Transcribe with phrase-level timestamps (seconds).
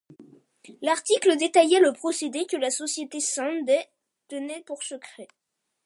[0.81, 3.69] L'article détaillait le procédé, que la société Sande
[4.29, 5.27] tenait pour secret.